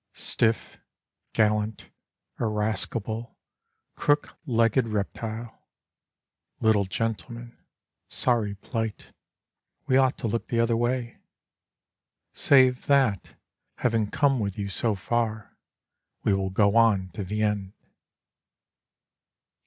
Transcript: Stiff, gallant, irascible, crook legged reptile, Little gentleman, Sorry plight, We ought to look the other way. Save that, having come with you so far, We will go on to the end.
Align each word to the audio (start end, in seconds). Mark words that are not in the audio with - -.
Stiff, 0.13 0.79
gallant, 1.31 1.91
irascible, 2.39 3.37
crook 3.95 4.35
legged 4.47 4.87
reptile, 4.87 5.67
Little 6.59 6.85
gentleman, 6.85 7.55
Sorry 8.07 8.55
plight, 8.55 9.13
We 9.85 9.97
ought 9.97 10.17
to 10.17 10.27
look 10.27 10.47
the 10.47 10.59
other 10.59 10.75
way. 10.75 11.19
Save 12.33 12.87
that, 12.87 13.35
having 13.75 14.09
come 14.09 14.39
with 14.39 14.57
you 14.57 14.69
so 14.69 14.95
far, 14.95 15.55
We 16.23 16.33
will 16.33 16.49
go 16.49 16.75
on 16.75 17.09
to 17.09 17.23
the 17.23 17.43
end. 17.43 17.73